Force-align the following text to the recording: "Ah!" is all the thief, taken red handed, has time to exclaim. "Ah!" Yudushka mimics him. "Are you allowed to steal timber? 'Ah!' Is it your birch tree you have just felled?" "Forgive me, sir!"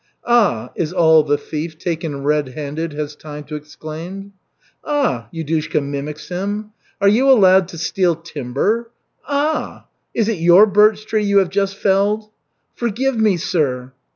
"Ah!" 0.25 0.71
is 0.73 0.91
all 0.91 1.21
the 1.21 1.37
thief, 1.37 1.77
taken 1.77 2.23
red 2.23 2.47
handed, 2.49 2.91
has 2.93 3.15
time 3.15 3.43
to 3.43 3.55
exclaim. 3.55 4.33
"Ah!" 4.83 5.29
Yudushka 5.31 5.79
mimics 5.79 6.29
him. 6.29 6.71
"Are 6.99 7.07
you 7.07 7.29
allowed 7.29 7.67
to 7.67 7.77
steal 7.77 8.15
timber? 8.15 8.89
'Ah!' 9.27 9.85
Is 10.15 10.27
it 10.27 10.39
your 10.39 10.65
birch 10.65 11.05
tree 11.05 11.23
you 11.23 11.37
have 11.37 11.49
just 11.49 11.75
felled?" 11.75 12.31
"Forgive 12.73 13.19
me, 13.19 13.37
sir!" 13.37 13.91